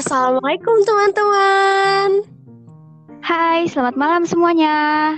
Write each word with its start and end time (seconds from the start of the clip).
Assalamualaikum 0.00 0.80
teman-teman. 0.88 2.24
Hai, 3.20 3.68
selamat 3.68 4.00
malam 4.00 4.24
semuanya. 4.24 5.12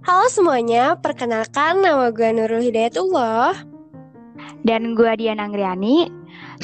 Halo 0.00 0.32
semuanya, 0.32 0.96
perkenalkan 0.96 1.84
nama 1.84 2.08
gue 2.08 2.32
Nurul 2.32 2.64
Hidayatullah. 2.64 3.52
Dan 4.64 4.96
gue 4.96 5.12
Diana 5.20 5.44
Anggriani. 5.44 6.08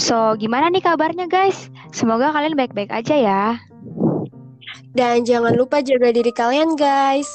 So, 0.00 0.40
gimana 0.40 0.72
nih 0.72 0.80
kabarnya 0.80 1.28
guys? 1.28 1.68
Semoga 1.92 2.32
kalian 2.32 2.56
baik-baik 2.56 2.88
aja 2.88 3.12
ya. 3.12 3.44
Dan 4.96 5.28
jangan 5.28 5.52
lupa 5.52 5.84
jaga 5.84 6.16
diri 6.16 6.32
kalian 6.32 6.80
guys. 6.80 7.28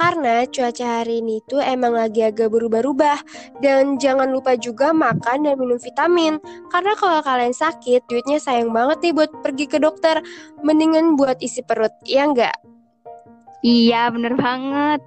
Karena 0.00 0.48
cuaca 0.48 1.04
hari 1.04 1.20
ini 1.20 1.44
tuh 1.44 1.60
emang 1.60 1.92
lagi 1.92 2.24
agak 2.24 2.48
berubah-ubah 2.48 3.20
Dan 3.60 4.00
jangan 4.00 4.32
lupa 4.32 4.56
juga 4.56 4.96
makan 4.96 5.44
dan 5.44 5.60
minum 5.60 5.76
vitamin 5.76 6.40
Karena 6.72 6.96
kalau 6.96 7.20
kalian 7.20 7.52
sakit, 7.52 8.08
duitnya 8.08 8.40
sayang 8.40 8.72
banget 8.72 9.04
nih 9.04 9.12
buat 9.12 9.30
pergi 9.44 9.68
ke 9.68 9.76
dokter 9.76 10.24
Mendingan 10.64 11.20
buat 11.20 11.36
isi 11.44 11.60
perut, 11.60 11.92
ya 12.08 12.24
enggak? 12.24 12.56
Iya, 13.60 14.08
bener 14.08 14.40
banget. 14.40 15.04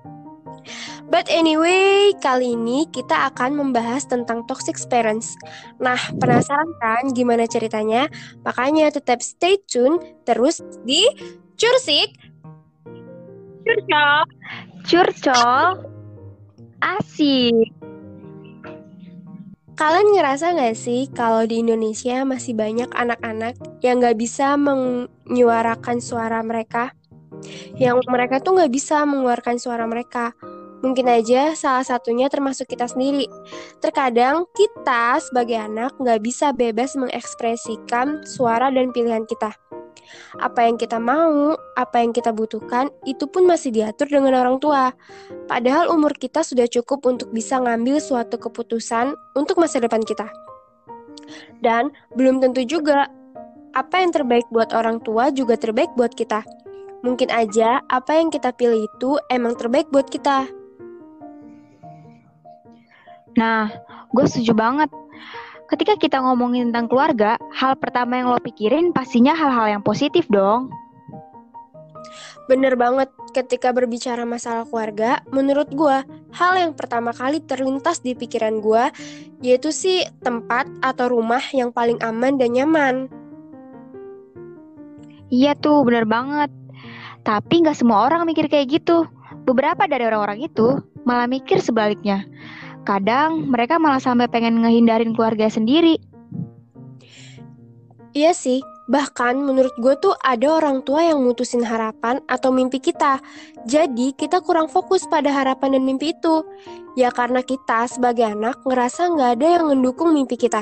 But 1.10 1.28
anyway, 1.28 2.16
kali 2.22 2.56
ini 2.56 2.88
kita 2.90 3.34
akan 3.34 3.58
membahas 3.58 4.08
tentang 4.08 4.48
toxic 4.48 4.78
parents. 4.88 5.36
Nah, 5.82 6.00
penasaran 6.22 6.70
kan 6.80 7.04
gimana 7.12 7.50
ceritanya? 7.50 8.08
Makanya 8.46 8.94
tetap 8.94 9.20
stay 9.20 9.60
tune 9.68 10.00
terus 10.24 10.64
di 10.88 11.04
Cursik. 11.60 12.14
Curcol. 13.64 14.22
Curcol. 14.84 15.80
Asik. 16.84 17.72
Kalian 19.74 20.08
ngerasa 20.14 20.54
nggak 20.54 20.76
sih 20.76 21.08
kalau 21.10 21.48
di 21.48 21.64
Indonesia 21.64 22.22
masih 22.28 22.54
banyak 22.54 22.92
anak-anak 22.92 23.58
yang 23.80 24.04
nggak 24.04 24.20
bisa 24.20 24.60
menyuarakan 24.60 25.98
suara 26.04 26.44
mereka? 26.44 26.92
Yang 27.80 28.04
mereka 28.12 28.44
tuh 28.44 28.60
nggak 28.60 28.70
bisa 28.76 29.08
mengeluarkan 29.08 29.56
suara 29.56 29.88
mereka. 29.88 30.36
Mungkin 30.84 31.08
aja 31.08 31.56
salah 31.56 31.88
satunya 31.88 32.28
termasuk 32.28 32.68
kita 32.68 32.86
sendiri. 32.92 33.26
Terkadang 33.80 34.44
kita 34.52 35.16
sebagai 35.24 35.64
anak 35.64 35.96
nggak 35.96 36.20
bisa 36.20 36.52
bebas 36.52 37.00
mengekspresikan 37.00 38.28
suara 38.28 38.68
dan 38.68 38.92
pilihan 38.92 39.24
kita. 39.24 39.56
Apa 40.40 40.66
yang 40.68 40.76
kita 40.78 40.98
mau, 40.98 41.56
apa 41.76 42.02
yang 42.02 42.12
kita 42.12 42.34
butuhkan, 42.34 42.90
itu 43.08 43.26
pun 43.30 43.48
masih 43.48 43.74
diatur 43.74 44.08
dengan 44.10 44.34
orang 44.38 44.58
tua. 44.58 44.92
Padahal 45.48 45.92
umur 45.92 46.14
kita 46.16 46.42
sudah 46.42 46.68
cukup 46.68 47.06
untuk 47.08 47.30
bisa 47.32 47.60
ngambil 47.60 48.02
suatu 48.02 48.36
keputusan 48.40 49.16
untuk 49.38 49.60
masa 49.60 49.80
depan 49.80 50.02
kita. 50.04 50.28
Dan 51.64 51.94
belum 52.18 52.44
tentu 52.44 52.66
juga 52.68 53.08
apa 53.74 54.02
yang 54.02 54.14
terbaik 54.14 54.46
buat 54.54 54.70
orang 54.76 55.02
tua 55.02 55.34
juga 55.34 55.58
terbaik 55.58 55.90
buat 55.98 56.14
kita. 56.14 56.46
Mungkin 57.04 57.28
aja 57.34 57.84
apa 57.92 58.16
yang 58.16 58.32
kita 58.32 58.56
pilih 58.56 58.88
itu 58.88 59.20
emang 59.28 59.60
terbaik 59.60 59.90
buat 59.92 60.08
kita. 60.08 60.48
Nah, 63.34 63.74
gue 64.14 64.26
setuju 64.30 64.54
banget. 64.54 64.90
Ketika 65.74 65.98
kita 65.98 66.22
ngomongin 66.22 66.70
tentang 66.70 66.86
keluarga, 66.86 67.34
hal 67.50 67.74
pertama 67.82 68.22
yang 68.22 68.30
lo 68.30 68.38
pikirin 68.38 68.94
pastinya 68.94 69.34
hal-hal 69.34 69.74
yang 69.74 69.82
positif 69.82 70.30
dong. 70.30 70.70
Bener 72.46 72.78
banget, 72.78 73.10
ketika 73.34 73.74
berbicara 73.74 74.22
masalah 74.22 74.70
keluarga, 74.70 75.26
menurut 75.34 75.74
gue, 75.74 75.98
hal 76.30 76.54
yang 76.62 76.78
pertama 76.78 77.10
kali 77.10 77.42
terlintas 77.42 78.06
di 78.06 78.14
pikiran 78.14 78.62
gue, 78.62 78.94
yaitu 79.42 79.74
sih 79.74 80.06
tempat 80.22 80.70
atau 80.86 81.10
rumah 81.10 81.42
yang 81.58 81.74
paling 81.74 81.98
aman 82.06 82.38
dan 82.38 82.54
nyaman. 82.54 83.10
Iya 85.34 85.58
tuh, 85.58 85.82
bener 85.82 86.06
banget. 86.06 86.54
Tapi 87.26 87.66
nggak 87.66 87.82
semua 87.82 88.06
orang 88.06 88.30
mikir 88.30 88.46
kayak 88.46 88.78
gitu. 88.78 89.10
Beberapa 89.50 89.90
dari 89.90 90.06
orang-orang 90.06 90.46
itu 90.46 90.86
malah 91.02 91.26
mikir 91.26 91.58
sebaliknya. 91.58 92.30
Kadang 92.84 93.48
mereka 93.48 93.80
malah 93.80 94.04
sampai 94.04 94.28
pengen 94.28 94.60
ngehindarin 94.60 95.16
keluarga 95.16 95.48
sendiri. 95.48 96.00
Iya 98.14 98.36
sih, 98.36 98.62
bahkan 98.92 99.42
menurut 99.42 99.74
gue 99.82 99.96
tuh 99.98 100.14
ada 100.22 100.62
orang 100.62 100.86
tua 100.86 101.02
yang 101.02 101.24
mutusin 101.24 101.64
harapan 101.64 102.22
atau 102.30 102.54
mimpi 102.54 102.78
kita. 102.78 103.18
Jadi 103.66 104.14
kita 104.14 104.44
kurang 104.44 104.70
fokus 104.70 105.08
pada 105.08 105.32
harapan 105.32 105.80
dan 105.80 105.84
mimpi 105.88 106.14
itu. 106.14 106.44
Ya 106.94 107.10
karena 107.10 107.42
kita 107.42 107.90
sebagai 107.90 108.28
anak 108.28 108.62
ngerasa 108.68 109.10
nggak 109.16 109.32
ada 109.40 109.48
yang 109.58 109.66
mendukung 109.72 110.14
mimpi 110.14 110.38
kita. 110.38 110.62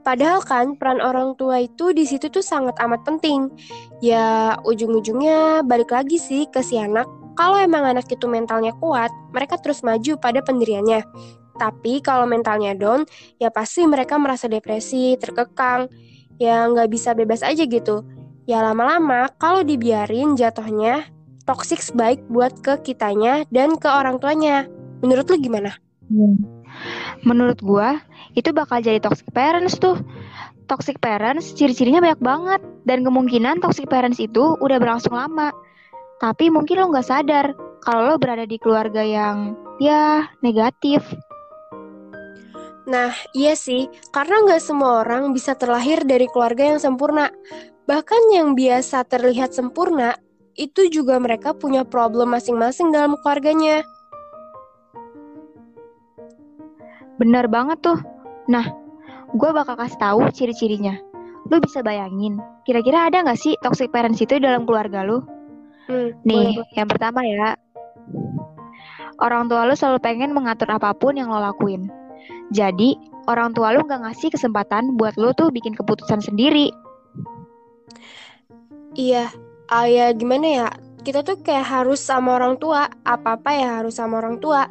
Padahal 0.00 0.40
kan 0.40 0.74
peran 0.80 0.98
orang 0.98 1.36
tua 1.36 1.60
itu 1.60 1.92
di 1.92 2.08
situ 2.08 2.32
tuh 2.32 2.42
sangat 2.42 2.74
amat 2.80 3.04
penting. 3.04 3.52
Ya 4.00 4.56
ujung-ujungnya 4.64 5.62
balik 5.62 5.92
lagi 5.92 6.16
sih 6.16 6.48
ke 6.48 6.64
si 6.64 6.80
anak. 6.80 7.06
Kalau 7.36 7.60
emang 7.60 7.86
anak 7.86 8.10
itu 8.10 8.26
mentalnya 8.26 8.74
kuat, 8.80 9.12
mereka 9.30 9.60
terus 9.60 9.84
maju 9.86 10.16
pada 10.18 10.42
pendiriannya. 10.42 11.04
Tapi 11.60 12.00
kalau 12.00 12.24
mentalnya 12.24 12.72
down, 12.72 13.04
ya 13.36 13.52
pasti 13.52 13.84
mereka 13.84 14.16
merasa 14.16 14.48
depresi, 14.48 15.20
terkekang, 15.20 15.92
ya 16.40 16.64
nggak 16.64 16.88
bisa 16.88 17.12
bebas 17.12 17.44
aja 17.44 17.68
gitu. 17.68 18.00
Ya 18.48 18.64
lama-lama 18.64 19.28
kalau 19.36 19.60
dibiarin 19.60 20.40
jatuhnya 20.40 21.04
toxic 21.44 21.84
baik 21.92 22.24
buat 22.32 22.64
ke 22.64 22.80
kitanya 22.80 23.44
dan 23.52 23.76
ke 23.76 23.86
orang 23.92 24.16
tuanya. 24.16 24.64
Menurut 25.04 25.28
lu 25.28 25.36
gimana? 25.36 25.76
Hmm. 26.08 26.40
Menurut 27.22 27.60
gua 27.60 28.00
itu 28.32 28.48
bakal 28.56 28.80
jadi 28.80 28.96
toxic 29.04 29.28
parents 29.36 29.76
tuh. 29.76 30.00
Toxic 30.64 30.96
parents 31.02 31.52
ciri-cirinya 31.52 32.00
banyak 32.00 32.22
banget 32.22 32.60
dan 32.88 33.04
kemungkinan 33.04 33.60
toxic 33.60 33.90
parents 33.90 34.22
itu 34.22 34.56
udah 34.64 34.80
berlangsung 34.80 35.12
lama. 35.12 35.52
Tapi 36.22 36.48
mungkin 36.48 36.80
lo 36.80 36.88
nggak 36.88 37.06
sadar 37.06 37.52
kalau 37.84 38.14
lo 38.14 38.14
berada 38.16 38.48
di 38.48 38.56
keluarga 38.56 39.04
yang 39.04 39.58
ya 39.82 40.30
negatif. 40.40 41.04
Nah, 42.88 43.12
iya 43.36 43.52
sih, 43.52 43.90
karena 44.14 44.40
nggak 44.46 44.62
semua 44.62 45.04
orang 45.04 45.36
bisa 45.36 45.52
terlahir 45.52 46.00
dari 46.08 46.24
keluarga 46.30 46.72
yang 46.74 46.80
sempurna. 46.80 47.28
Bahkan 47.84 48.22
yang 48.32 48.56
biasa 48.56 49.04
terlihat 49.04 49.52
sempurna, 49.52 50.16
itu 50.56 50.88
juga 50.88 51.20
mereka 51.20 51.52
punya 51.52 51.84
problem 51.84 52.32
masing-masing 52.32 52.92
dalam 52.92 53.16
keluarganya. 53.20 53.84
Bener 57.20 57.44
banget 57.52 57.84
tuh. 57.84 58.00
Nah, 58.48 58.64
gue 59.36 59.50
bakal 59.52 59.76
kasih 59.76 60.00
tahu 60.00 60.20
ciri-cirinya. 60.32 60.96
Lu 61.52 61.60
bisa 61.60 61.84
bayangin, 61.84 62.40
kira-kira 62.64 63.10
ada 63.10 63.20
nggak 63.24 63.40
sih 63.40 63.56
toxic 63.60 63.92
parents 63.92 64.22
itu 64.22 64.40
dalam 64.40 64.64
keluarga 64.64 65.04
lu? 65.04 65.20
Hmm, 65.90 66.14
Nih, 66.22 66.54
boleh. 66.56 66.76
yang 66.78 66.88
pertama 66.88 67.20
ya, 67.26 67.58
orang 69.18 69.50
tua 69.50 69.66
lu 69.66 69.74
selalu 69.74 69.98
pengen 69.98 70.30
mengatur 70.30 70.70
apa 70.70 70.94
pun 70.94 71.18
yang 71.18 71.28
lo 71.28 71.42
lakuin. 71.42 71.99
Jadi, 72.50 72.98
orang 73.30 73.54
tua 73.54 73.70
lu 73.74 73.86
nggak 73.86 74.02
ngasih 74.06 74.34
kesempatan 74.34 74.98
buat 74.98 75.14
lu 75.14 75.30
tuh 75.36 75.54
bikin 75.54 75.76
keputusan 75.76 76.18
sendiri. 76.24 76.74
Iya, 78.98 79.30
ah, 79.70 79.86
ya 79.86 80.10
gimana 80.10 80.46
ya? 80.46 80.68
Kita 81.00 81.22
tuh 81.22 81.40
kayak 81.40 81.64
harus 81.64 82.02
sama 82.02 82.36
orang 82.36 82.58
tua, 82.60 82.90
apa-apa 83.06 83.50
ya 83.54 83.68
harus 83.80 83.96
sama 83.96 84.18
orang 84.20 84.42
tua. 84.42 84.66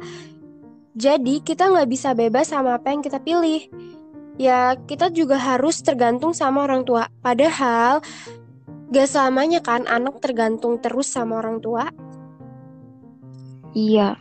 Jadi 0.94 1.40
kita 1.40 1.70
nggak 1.72 1.88
bisa 1.88 2.12
bebas 2.12 2.52
sama 2.52 2.76
apa 2.76 2.92
yang 2.92 3.00
kita 3.00 3.18
pilih. 3.22 3.66
Ya 4.36 4.76
kita 4.76 5.08
juga 5.10 5.40
harus 5.40 5.80
tergantung 5.80 6.36
sama 6.36 6.68
orang 6.68 6.84
tua. 6.84 7.08
Padahal 7.24 8.04
gak 8.90 9.06
selamanya 9.06 9.62
kan 9.62 9.86
anak 9.86 10.18
tergantung 10.18 10.82
terus 10.82 11.06
sama 11.06 11.38
orang 11.38 11.62
tua. 11.62 11.88
Iya. 13.70 14.18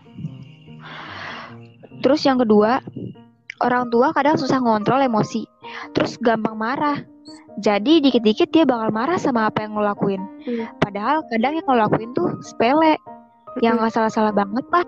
Terus 1.99 2.21
yang 2.23 2.37
kedua, 2.39 2.79
orang 3.59 3.91
tua 3.91 4.11
kadang 4.15 4.35
susah 4.39 4.59
ngontrol 4.59 5.03
emosi. 5.03 5.43
Terus 5.95 6.15
gampang 6.19 6.55
marah. 6.55 6.99
Jadi 7.59 7.99
dikit-dikit 7.99 8.49
dia 8.55 8.63
bakal 8.63 8.89
marah 8.89 9.19
sama 9.19 9.51
apa 9.51 9.67
yang 9.67 9.75
lo 9.75 9.83
lakuin. 9.83 10.23
Hmm. 10.47 10.65
Padahal 10.79 11.27
kadang 11.27 11.59
yang 11.59 11.67
lo 11.67 11.75
lakuin 11.75 12.11
tuh 12.15 12.39
sepele. 12.39 12.95
Yang 13.59 13.75
Mm-mm. 13.75 13.81
nggak 13.83 13.93
salah-salah 13.93 14.33
banget 14.33 14.65
lah. 14.71 14.85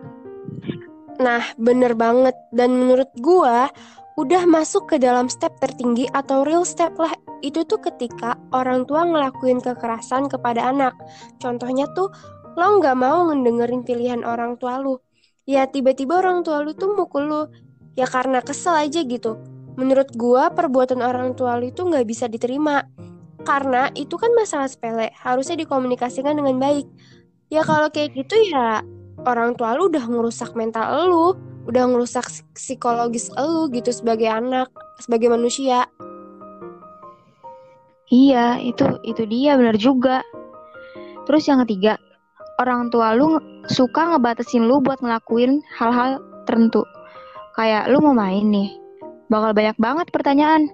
Nah, 1.20 1.44
bener 1.60 1.94
banget. 1.94 2.34
Dan 2.50 2.78
menurut 2.78 3.10
gua, 3.20 3.68
udah 4.16 4.44
masuk 4.46 4.90
ke 4.90 4.96
dalam 5.02 5.28
step 5.28 5.54
tertinggi 5.60 6.08
atau 6.14 6.46
real 6.46 6.64
step 6.64 6.96
lah. 6.98 7.12
Itu 7.42 7.66
tuh 7.66 7.82
ketika 7.82 8.38
orang 8.54 8.86
tua 8.86 9.06
ngelakuin 9.06 9.60
kekerasan 9.60 10.30
kepada 10.30 10.70
anak. 10.70 10.94
Contohnya 11.42 11.90
tuh, 11.98 12.14
lo 12.56 12.68
nggak 12.80 12.98
mau 12.98 13.28
ngedengerin 13.30 13.82
pilihan 13.82 14.22
orang 14.22 14.56
tua 14.62 14.78
lu. 14.78 15.02
Ya 15.50 15.66
tiba-tiba 15.66 16.22
orang 16.22 16.46
tua 16.46 16.62
lu 16.62 16.78
tuh 16.78 16.94
mukul 16.94 17.24
lu. 17.28 17.42
Ya 17.96 18.08
karena 18.08 18.40
kesel 18.40 18.76
aja 18.76 19.04
gitu. 19.04 19.40
Menurut 19.76 20.12
gua, 20.16 20.52
perbuatan 20.52 21.00
orang 21.00 21.36
tua 21.36 21.56
lu 21.60 21.72
itu 21.72 21.84
nggak 21.84 22.08
bisa 22.08 22.28
diterima. 22.28 22.84
Karena 23.42 23.90
itu 23.98 24.16
kan 24.22 24.30
masalah 24.38 24.70
sepele, 24.70 25.10
harusnya 25.18 25.58
dikomunikasikan 25.58 26.38
dengan 26.38 26.62
baik. 26.62 26.86
Ya 27.50 27.66
kalau 27.66 27.90
kayak 27.90 28.16
gitu 28.16 28.38
ya 28.48 28.86
orang 29.26 29.58
tua 29.58 29.76
lu 29.76 29.90
udah 29.90 30.06
ngerusak 30.06 30.54
mental 30.54 30.88
lu, 31.10 31.28
udah 31.68 31.84
ngerusak 31.90 32.30
psikologis 32.54 33.34
lu 33.34 33.68
gitu 33.74 33.90
sebagai 33.90 34.30
anak, 34.30 34.70
sebagai 35.02 35.34
manusia. 35.34 35.90
Iya, 38.12 38.60
itu 38.60 38.84
itu 39.08 39.24
dia 39.24 39.56
benar 39.56 39.80
juga. 39.80 40.20
Terus 41.26 41.48
yang 41.48 41.64
ketiga, 41.64 41.96
orang 42.60 42.92
tua 42.92 43.16
lu 43.16 43.40
suka 43.72 44.12
ngebatasin 44.16 44.68
lu 44.68 44.84
buat 44.84 45.00
ngelakuin 45.00 45.64
hal-hal 45.80 46.20
tertentu. 46.44 46.84
Kayak 47.56 47.92
lu 47.92 48.00
mau 48.00 48.16
main 48.16 48.48
nih, 48.48 48.70
bakal 49.28 49.52
banyak 49.52 49.78
banget 49.80 50.08
pertanyaan. 50.12 50.72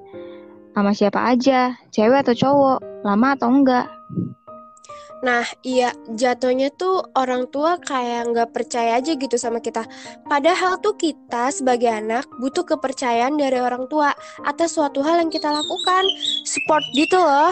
Sama 0.78 0.94
siapa 0.94 1.34
aja, 1.34 1.74
cewek 1.90 2.22
atau 2.22 2.38
cowok, 2.38 2.80
lama 3.02 3.34
atau 3.34 3.50
enggak. 3.50 3.90
Nah, 5.26 5.42
iya, 5.66 5.90
jatuhnya 6.14 6.70
tuh 6.78 7.02
orang 7.18 7.50
tua 7.50 7.82
kayak 7.82 8.30
nggak 8.30 8.54
percaya 8.54 9.02
aja 9.02 9.18
gitu 9.18 9.34
sama 9.34 9.58
kita. 9.58 9.82
Padahal 10.30 10.78
tuh 10.78 10.94
kita 10.94 11.50
sebagai 11.50 11.90
anak 11.90 12.30
butuh 12.38 12.62
kepercayaan 12.62 13.34
dari 13.34 13.58
orang 13.58 13.90
tua 13.90 14.14
atas 14.46 14.78
suatu 14.78 15.02
hal 15.02 15.26
yang 15.26 15.34
kita 15.34 15.50
lakukan. 15.50 16.06
Support 16.46 16.86
gitu 16.94 17.18
loh. 17.18 17.50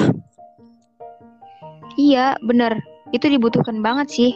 Iya, 1.97 2.37
bener. 2.45 2.77
Itu 3.09 3.25
dibutuhkan 3.25 3.81
banget 3.81 4.13
sih. 4.13 4.31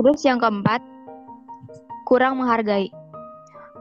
Terus 0.00 0.24
yang 0.24 0.40
keempat, 0.40 0.80
kurang 2.08 2.40
menghargai. 2.40 3.01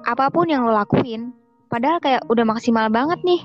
Apa 0.05 0.33
pun 0.33 0.49
yang 0.49 0.65
lo 0.65 0.73
lakuin, 0.73 1.33
padahal 1.69 2.01
kayak 2.01 2.25
udah 2.27 2.45
maksimal 2.45 2.89
banget 2.89 3.21
nih. 3.21 3.41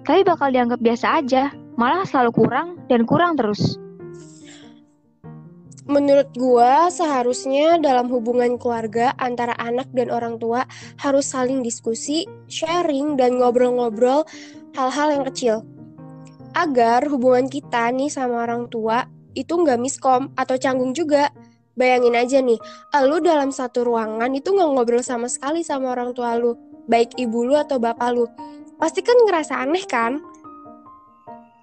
Tapi 0.00 0.24
bakal 0.24 0.48
dianggap 0.50 0.80
biasa 0.80 1.20
aja 1.20 1.52
malah 1.76 2.04
selalu 2.08 2.30
kurang 2.34 2.68
dan 2.88 3.04
kurang 3.04 3.36
terus. 3.36 3.76
Menurut 5.90 6.30
gua 6.38 6.86
seharusnya 6.86 7.74
dalam 7.82 8.06
hubungan 8.14 8.54
keluarga 8.62 9.10
antara 9.18 9.58
anak 9.58 9.90
dan 9.90 10.06
orang 10.14 10.38
tua 10.38 10.62
harus 11.02 11.26
saling 11.26 11.66
diskusi, 11.66 12.28
sharing 12.46 13.18
dan 13.18 13.42
ngobrol-ngobrol 13.42 14.22
hal-hal 14.78 15.08
yang 15.10 15.24
kecil. 15.26 15.66
Agar 16.54 17.10
hubungan 17.10 17.50
kita 17.50 17.90
nih 17.90 18.06
sama 18.06 18.46
orang 18.46 18.70
tua 18.70 19.02
itu 19.34 19.50
nggak 19.50 19.82
miskom 19.82 20.30
atau 20.38 20.54
canggung 20.58 20.94
juga. 20.94 21.30
Bayangin 21.80 22.12
aja 22.12 22.44
nih, 22.44 22.60
lu 23.08 23.24
dalam 23.24 23.48
satu 23.48 23.88
ruangan 23.88 24.28
itu 24.36 24.52
nggak 24.52 24.68
ngobrol 24.76 25.00
sama 25.00 25.32
sekali 25.32 25.64
sama 25.64 25.96
orang 25.96 26.12
tua 26.12 26.36
lu, 26.36 26.52
baik 26.84 27.16
ibu 27.16 27.48
lu 27.48 27.56
atau 27.56 27.80
bapak 27.80 28.12
lu. 28.12 28.28
Pasti 28.76 29.00
kan 29.00 29.16
ngerasa 29.24 29.64
aneh 29.64 29.88
kan? 29.88 30.20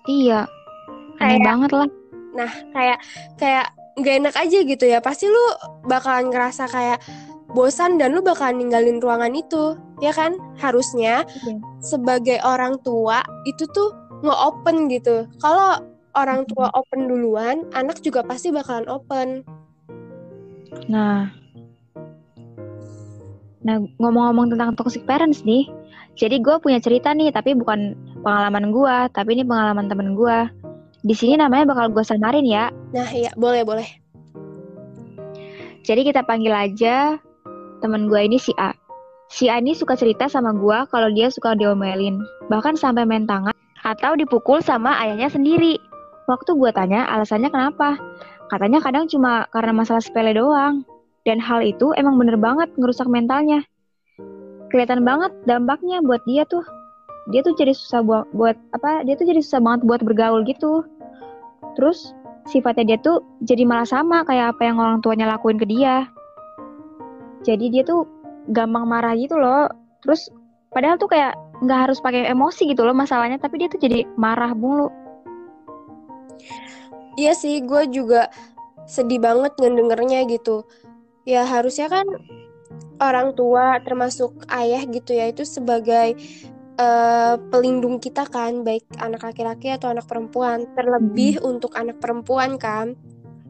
Iya. 0.09 0.49
Aneh 1.21 1.37
Kayak- 1.37 1.45
banget 1.45 1.69
lah. 1.77 1.89
Nah, 2.33 2.51
kayak 2.73 2.99
kayak 3.37 3.65
nggak 3.97 4.15
enak 4.25 4.35
aja 4.37 4.57
gitu 4.65 4.85
ya. 4.89 4.99
Pasti 5.01 5.29
lu 5.29 5.45
bakalan 5.85 6.33
ngerasa 6.33 6.65
kayak 6.65 6.97
bosan 7.53 7.97
dan 8.01 8.13
lu 8.13 8.21
bakalan 8.25 8.57
ninggalin 8.61 8.97
ruangan 8.97 9.33
itu, 9.33 9.77
ya 10.01 10.13
kan? 10.13 10.37
Harusnya 10.57 11.25
Iya. 11.45 11.57
sebagai 11.81 12.37
orang 12.41 12.77
tua 12.81 13.21
itu 13.45 13.65
tuh 13.69 13.93
nge-open 14.25 14.89
gitu. 14.89 15.29
Kalau 15.41 15.77
orang 16.17 16.45
tua 16.49 16.69
open 16.73 17.05
duluan, 17.05 17.65
anak 17.77 18.01
juga 18.01 18.25
pasti 18.25 18.49
bakalan 18.49 18.89
open. 18.89 19.45
Nah. 20.87 21.31
Nah, 23.67 23.75
ngomong-ngomong 23.99 24.55
tentang 24.55 24.79
toxic 24.79 25.03
parents 25.03 25.43
nih. 25.43 25.67
Jadi 26.17 26.39
gue 26.39 26.55
punya 26.63 26.79
cerita 26.79 27.11
nih, 27.13 27.29
tapi 27.29 27.53
bukan 27.53 27.93
pengalaman 28.23 28.71
gue, 28.71 28.95
tapi 29.11 29.37
ini 29.37 29.43
pengalaman 29.43 29.85
temen 29.91 30.15
gue. 30.15 30.37
Di 31.05 31.13
sini 31.13 31.37
namanya 31.37 31.75
bakal 31.75 31.93
gue 31.93 32.01
samarin 32.01 32.47
ya. 32.47 32.73
Nah, 32.95 33.09
iya, 33.11 33.29
boleh, 33.37 33.61
boleh. 33.67 33.85
Jadi 35.87 36.03
kita 36.03 36.25
panggil 36.27 36.51
aja 36.51 37.15
temen 37.79 38.11
gue 38.11 38.19
ini 38.19 38.35
si 38.35 38.51
A. 38.59 38.75
Si 39.31 39.47
A 39.51 39.59
ini 39.59 39.75
suka 39.75 39.95
cerita 39.95 40.27
sama 40.27 40.55
gue 40.55 40.77
kalau 40.91 41.11
dia 41.11 41.31
suka 41.31 41.55
diomelin, 41.55 42.23
bahkan 42.51 42.75
sampai 42.79 43.03
main 43.03 43.27
tangan 43.27 43.55
atau 43.83 44.15
dipukul 44.15 44.59
sama 44.59 44.95
ayahnya 45.03 45.31
sendiri. 45.31 45.79
Waktu 46.27 46.59
gue 46.59 46.71
tanya 46.75 47.07
alasannya 47.07 47.47
kenapa, 47.47 47.95
katanya 48.47 48.79
kadang 48.79 49.05
cuma 49.07 49.47
karena 49.51 49.71
masalah 49.75 50.03
sepele 50.03 50.35
doang. 50.35 50.83
Dan 51.27 51.44
hal 51.44 51.59
itu 51.59 51.91
emang 51.99 52.15
bener 52.15 52.39
banget 52.39 52.71
ngerusak 52.79 53.03
mentalnya. 53.11 53.59
Kelihatan 54.71 55.03
banget 55.03 55.35
dampaknya 55.44 55.99
buat 55.99 56.23
dia 56.23 56.47
tuh. 56.47 56.63
Dia 57.35 57.44
tuh 57.44 57.51
jadi 57.59 57.75
susah 57.75 57.99
buat, 57.99 58.23
buat 58.31 58.55
apa? 58.71 59.03
Dia 59.03 59.19
tuh 59.19 59.27
jadi 59.27 59.44
susah 59.44 59.59
banget 59.59 59.83
buat 59.83 59.99
bergaul 59.99 60.47
gitu. 60.47 60.88
Terus 61.75 62.15
sifatnya 62.47 62.95
dia 62.95 62.97
tuh 63.03 63.19
jadi 63.44 63.67
malah 63.67 63.83
sama 63.83 64.23
kayak 64.23 64.55
apa 64.55 64.61
yang 64.63 64.79
orang 64.79 65.03
tuanya 65.03 65.27
lakuin 65.27 65.59
ke 65.59 65.67
dia. 65.67 66.07
Jadi 67.43 67.75
dia 67.75 67.83
tuh 67.83 68.07
gampang 68.55 68.88
marah 68.88 69.11
gitu 69.19 69.35
loh. 69.35 69.67
Terus 70.07 70.31
padahal 70.71 70.95
tuh 70.95 71.11
kayak 71.11 71.35
nggak 71.67 71.79
harus 71.89 72.00
pakai 72.00 72.31
emosi 72.31 72.71
gitu 72.71 72.88
loh 72.88 72.95
masalahnya, 72.95 73.35
tapi 73.35 73.59
dia 73.59 73.67
tuh 73.67 73.83
jadi 73.83 74.07
marah 74.15 74.55
mulu. 74.55 74.88
Iya 77.17 77.33
sih, 77.33 77.65
gue 77.65 77.89
juga 77.89 78.29
sedih 78.85 79.17
banget 79.19 79.57
ngedengernya 79.57 80.29
gitu. 80.29 80.63
Ya 81.25 81.43
harusnya 81.43 81.89
kan 81.89 82.05
orang 83.01 83.33
tua 83.33 83.81
termasuk 83.81 84.47
ayah 84.53 84.85
gitu 84.85 85.17
ya 85.17 85.33
itu 85.33 85.43
sebagai 85.43 86.15
eh, 86.77 87.35
pelindung 87.49 87.97
kita 87.97 88.29
kan, 88.29 88.61
baik 88.61 88.85
anak 89.01 89.25
laki-laki 89.25 89.73
atau 89.73 89.89
anak 89.89 90.05
perempuan. 90.05 90.69
Terlebih 90.77 91.41
untuk 91.41 91.73
anak 91.73 91.97
perempuan 91.97 92.61
kan. 92.61 92.93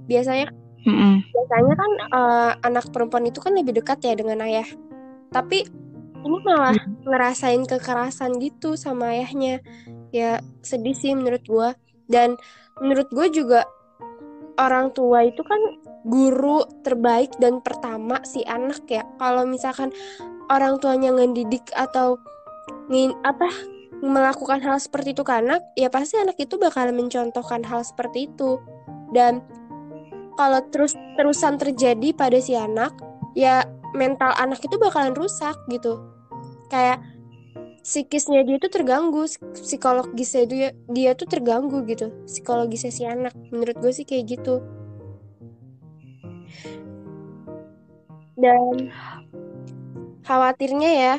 Biasanya 0.07 0.47
Mm-mm. 0.87 1.19
biasanya 1.35 1.73
kan 1.75 1.91
eh, 2.07 2.51
anak 2.63 2.87
perempuan 2.95 3.27
itu 3.27 3.43
kan 3.43 3.51
lebih 3.51 3.83
dekat 3.83 3.99
ya 3.99 4.15
dengan 4.15 4.47
ayah. 4.47 4.67
Tapi 5.27 5.67
ini 6.23 6.37
malah 6.43 6.75
ngerasain 7.03 7.67
kekerasan 7.67 8.39
gitu 8.39 8.79
sama 8.79 9.11
ayahnya. 9.11 9.59
Ya 10.15 10.39
sedih 10.63 10.95
sih 10.95 11.11
menurut 11.11 11.43
gua. 11.43 11.75
Dan 12.07 12.39
menurut 12.81 13.09
gue 13.09 13.27
juga 13.31 13.65
orang 14.57 14.89
tua 14.93 15.25
itu 15.25 15.41
kan 15.45 15.59
guru 16.07 16.65
terbaik 16.81 17.35
dan 17.37 17.61
pertama 17.61 18.21
si 18.23 18.41
anak 18.47 18.83
ya. 18.89 19.03
Kalau 19.21 19.43
misalkan 19.45 19.93
orang 20.49 20.79
tuanya 20.81 21.13
ngedidik 21.13 21.67
atau 21.75 22.17
ngin 22.87 23.13
apa 23.27 23.47
melakukan 23.99 24.61
hal 24.61 24.77
seperti 24.77 25.17
itu 25.17 25.25
ke 25.25 25.33
anak, 25.33 25.61
ya 25.73 25.89
pasti 25.89 26.21
anak 26.21 26.37
itu 26.37 26.55
bakal 26.55 26.89
mencontohkan 26.93 27.65
hal 27.65 27.81
seperti 27.81 28.29
itu. 28.29 28.61
Dan 29.11 29.41
kalau 30.37 30.61
terus 30.69 30.93
terusan 31.17 31.57
terjadi 31.57 32.13
pada 32.13 32.37
si 32.37 32.53
anak, 32.53 32.93
ya 33.33 33.65
mental 33.97 34.31
anak 34.37 34.61
itu 34.61 34.77
bakalan 34.77 35.17
rusak 35.17 35.57
gitu. 35.73 35.97
Kayak 36.69 37.01
psikisnya 37.87 38.43
dia 38.43 38.59
tuh 38.59 38.67
terganggu, 38.67 39.23
psikologisnya 39.55 40.43
dia 40.43 40.69
dia 40.91 41.15
tuh 41.15 41.23
terganggu 41.23 41.87
gitu, 41.87 42.11
psikologisnya 42.27 42.91
si 42.91 43.07
anak. 43.07 43.31
Menurut 43.47 43.79
gue 43.79 43.95
sih 43.95 44.03
kayak 44.03 44.35
gitu. 44.35 44.59
Dan 48.35 48.91
khawatirnya 50.27 50.91
ya, 50.91 51.15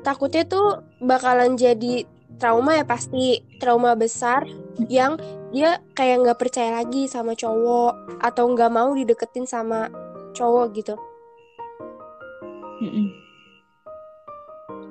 takutnya 0.00 0.48
tuh 0.48 0.80
bakalan 1.04 1.60
jadi 1.60 2.08
trauma 2.40 2.80
ya 2.80 2.88
pasti 2.88 3.44
trauma 3.60 3.92
besar 3.92 4.48
yang 4.88 5.20
dia 5.52 5.76
kayak 5.92 6.24
nggak 6.24 6.40
percaya 6.40 6.80
lagi 6.80 7.04
sama 7.04 7.36
cowok 7.36 8.24
atau 8.24 8.48
nggak 8.48 8.72
mau 8.72 8.96
dideketin 8.96 9.44
sama 9.44 9.92
cowok 10.32 10.66
gitu. 10.72 10.96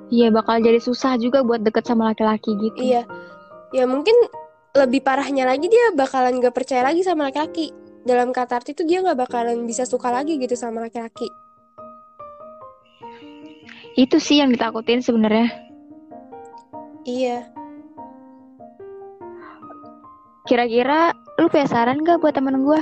Iya 0.08 0.32
bakal 0.32 0.64
jadi 0.64 0.80
susah 0.80 1.20
juga 1.20 1.44
buat 1.44 1.60
deket 1.60 1.84
sama 1.84 2.12
laki-laki 2.12 2.56
gitu. 2.56 2.80
Iya, 2.80 3.04
ya 3.76 3.84
mungkin 3.84 4.16
lebih 4.72 5.04
parahnya 5.04 5.44
lagi 5.44 5.68
dia 5.68 5.92
bakalan 5.92 6.40
nggak 6.40 6.56
percaya 6.56 6.88
lagi 6.88 7.04
sama 7.04 7.28
laki-laki. 7.28 7.72
Dalam 8.08 8.32
kata 8.32 8.64
arti 8.64 8.72
itu 8.72 8.88
dia 8.88 9.04
nggak 9.04 9.28
bakalan 9.28 9.68
bisa 9.68 9.84
suka 9.84 10.08
lagi 10.08 10.40
gitu 10.40 10.56
sama 10.56 10.88
laki-laki. 10.88 11.28
Itu 13.98 14.16
sih 14.16 14.40
yang 14.40 14.48
ditakutin 14.54 15.04
sebenarnya. 15.04 15.50
Iya, 17.08 17.48
Kira-kira 20.48 21.12
lu 21.36 21.52
punya 21.52 21.68
saran 21.68 22.00
gak 22.00 22.24
buat 22.24 22.32
temen 22.32 22.64
gue? 22.64 22.80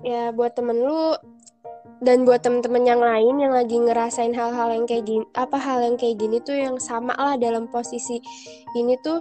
ya 0.00 0.32
buat 0.32 0.56
temen 0.56 0.80
lu 0.80 1.12
dan 2.00 2.24
buat 2.24 2.40
temen-temen 2.40 2.84
yang 2.88 3.00
lain 3.04 3.44
yang 3.44 3.52
lagi 3.52 3.76
ngerasain 3.76 4.32
hal-hal 4.32 4.72
yang 4.72 4.88
kayak 4.88 5.04
gini, 5.04 5.24
apa 5.36 5.60
hal 5.60 5.84
yang 5.84 5.96
kayak 6.00 6.16
gini 6.16 6.40
tuh 6.40 6.56
yang 6.56 6.80
sama 6.80 7.12
lah 7.16 7.36
dalam 7.36 7.68
posisi 7.68 8.20
ini 8.72 8.96
tuh 9.04 9.20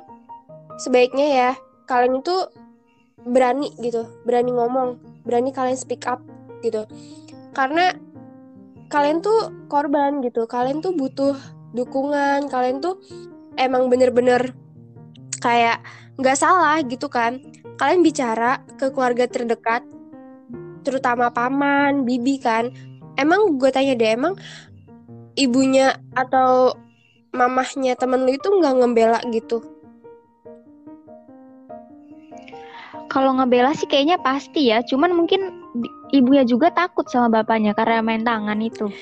sebaiknya 0.80 1.28
ya 1.28 1.52
kalian 1.92 2.24
itu 2.24 2.36
berani 3.28 3.76
gitu, 3.84 4.08
berani 4.24 4.56
ngomong, 4.56 4.96
berani 5.28 5.52
kalian 5.52 5.76
speak 5.76 6.08
up 6.08 6.24
gitu. 6.64 6.88
Karena 7.52 7.92
kalian 8.88 9.20
tuh 9.20 9.52
korban 9.68 10.24
gitu, 10.24 10.48
kalian 10.48 10.80
tuh 10.80 10.96
butuh 10.96 11.36
dukungan, 11.76 12.48
kalian 12.48 12.80
tuh 12.80 12.96
emang 13.60 13.92
bener-bener 13.92 14.56
kayak 15.44 15.84
nggak 16.16 16.40
salah 16.40 16.80
gitu 16.88 17.12
kan. 17.12 17.44
Kalian 17.76 18.04
bicara 18.04 18.64
ke 18.80 18.92
keluarga 18.92 19.28
terdekat, 19.28 19.84
terutama 20.82 21.32
paman, 21.34 22.04
bibi 22.08 22.40
kan. 22.42 22.72
Emang 23.20 23.60
gue 23.60 23.70
tanya 23.72 23.96
deh, 23.96 24.16
emang 24.16 24.34
ibunya 25.36 25.96
atau 26.16 26.76
mamahnya 27.36 27.94
temen 28.00 28.26
lu 28.26 28.34
itu 28.34 28.48
nggak 28.50 28.76
ngembela 28.80 29.20
gitu? 29.30 29.62
kalau 33.10 33.36
ngebela 33.36 33.74
sih 33.74 33.90
kayaknya 33.90 34.22
pasti 34.22 34.70
ya. 34.70 34.86
Cuman 34.86 35.12
mungkin 35.18 35.66
ibunya 36.14 36.46
juga 36.46 36.70
takut 36.70 37.10
sama 37.10 37.42
bapaknya 37.42 37.74
karena 37.74 38.06
main 38.06 38.24
tangan 38.24 38.62
itu. 38.62 38.94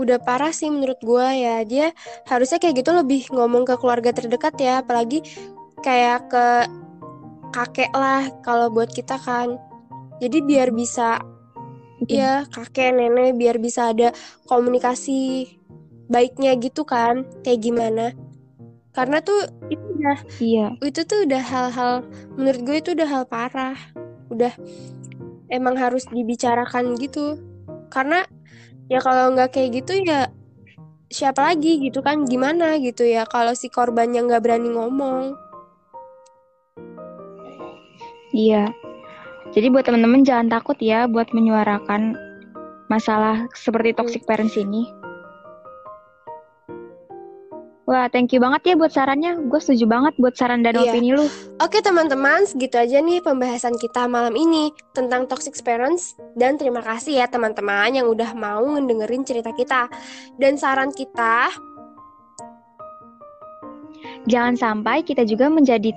Udah 0.00 0.18
parah 0.18 0.50
sih 0.50 0.72
menurut 0.72 0.98
gue 1.04 1.26
ya. 1.36 1.62
Dia 1.68 1.92
harusnya 2.26 2.58
kayak 2.58 2.82
gitu 2.82 2.90
lebih 2.96 3.28
ngomong 3.30 3.68
ke 3.68 3.76
keluarga 3.78 4.10
terdekat 4.10 4.56
ya. 4.58 4.80
Apalagi 4.80 5.22
kayak 5.84 6.32
ke 6.32 6.46
kakek 7.52 7.92
lah 7.92 8.26
kalau 8.40 8.72
buat 8.72 8.88
kita 8.90 9.20
kan. 9.20 9.60
Jadi 10.22 10.38
biar 10.38 10.70
bisa 10.70 11.18
ya 12.06 12.46
kakek 12.46 12.94
nenek 12.94 13.34
biar 13.34 13.58
bisa 13.58 13.90
ada 13.90 14.14
komunikasi 14.46 15.50
baiknya 16.06 16.54
gitu 16.62 16.86
kan 16.86 17.26
kayak 17.42 17.58
gimana. 17.58 18.14
Karena 18.94 19.18
tuh 19.18 19.50
itu 19.66 19.82
udah 19.98 20.18
iya. 20.38 20.66
itu 20.78 21.02
tuh 21.02 21.26
udah 21.26 21.42
hal-hal 21.42 21.92
menurut 22.38 22.60
gue 22.62 22.76
itu 22.78 22.90
udah 22.94 23.08
hal 23.10 23.24
parah. 23.26 23.74
Udah 24.30 24.54
emang 25.50 25.74
harus 25.74 26.06
dibicarakan 26.06 26.94
gitu. 27.02 27.42
Karena 27.90 28.22
ya 28.86 29.02
kalau 29.02 29.34
nggak 29.34 29.58
kayak 29.58 29.82
gitu 29.82 30.06
ya 30.06 30.30
siapa 31.10 31.50
lagi 31.50 31.82
gitu 31.82 31.98
kan 31.98 32.24
gimana 32.30 32.78
gitu 32.78 33.04
ya 33.04 33.26
kalau 33.26 33.58
si 33.58 33.66
korbannya 33.66 34.22
nggak 34.22 34.42
berani 34.44 34.70
ngomong. 34.70 35.34
Iya 38.32 38.70
jadi 39.52 39.68
buat 39.68 39.84
teman-teman 39.84 40.24
jangan 40.24 40.48
takut 40.48 40.76
ya 40.80 41.04
buat 41.06 41.28
menyuarakan 41.36 42.16
masalah 42.88 43.48
seperti 43.56 43.96
toxic 43.96 44.22
parents 44.24 44.56
ini 44.56 44.88
Wah, 47.82 48.06
thank 48.08 48.30
you 48.32 48.38
banget 48.40 48.72
ya 48.72 48.74
buat 48.78 48.94
sarannya. 48.94 49.36
Gue 49.50 49.58
setuju 49.60 49.84
banget 49.90 50.14
buat 50.16 50.32
saran 50.32 50.62
dan 50.64 50.78
Iya. 50.80 50.96
opini 50.96 51.12
lu. 51.12 51.26
Oke 51.60 51.82
teman-teman, 51.82 52.46
segitu 52.48 52.78
aja 52.78 53.02
nih 53.02 53.20
pembahasan 53.20 53.74
kita 53.76 54.06
malam 54.06 54.32
ini 54.38 54.70
tentang 54.96 55.26
toxic 55.26 55.52
parents 55.60 56.14
dan 56.38 56.56
terima 56.56 56.80
kasih 56.80 57.20
ya 57.20 57.26
teman-teman 57.28 57.92
yang 57.92 58.06
udah 58.08 58.32
mau 58.38 58.64
ngedengerin 58.64 59.26
cerita 59.26 59.50
kita. 59.52 59.90
Dan 60.40 60.56
saran 60.56 60.94
kita, 60.94 61.52
Jangan 64.30 64.54
sampai 64.54 65.02
kita 65.02 65.26
juga 65.26 65.50
menjadi 65.50 65.90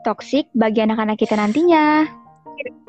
toxic 0.00 0.48
bagi 0.56 0.80
anak-anak 0.80 1.20
kita 1.20 1.36
nantinya. 1.36 2.08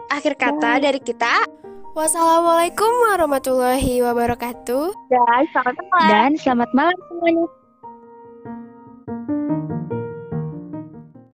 Akhir 0.09 0.33
kata 0.41 0.81
dari 0.81 0.99
kita, 0.99 1.45
wassalamualaikum 1.93 2.89
warahmatullahi 3.13 4.01
wabarakatuh. 4.01 4.89
Dan 5.07 5.43
selamat 5.53 5.85
malam. 5.93 6.09
Dan 6.09 6.29
selamat 6.37 6.69
malam 6.73 6.97
semuanya. 7.07 7.45